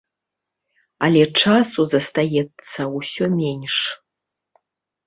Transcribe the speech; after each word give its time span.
Але 1.07 1.21
часу 1.41 1.81
застаецца 1.91 2.81
ўсё 2.97 3.25
менш. 3.39 3.75